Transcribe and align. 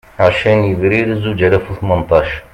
Ɛecrin 0.25 0.67
Yebrir 0.69 1.07
Zuǧ 1.21 1.39
alas 1.47 1.65
u 1.71 1.73
Tmenṭac 1.79 2.29